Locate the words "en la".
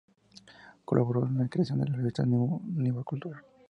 1.27-1.47